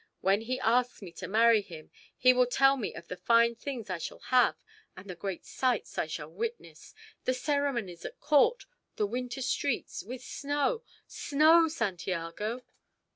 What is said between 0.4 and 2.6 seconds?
he asks me to marry him he will